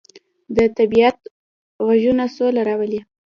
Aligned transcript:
د 0.55 0.57
طبیعت 0.77 1.17
غږونه 1.85 2.25
سوله 2.35 2.61
راولي. 2.69 3.01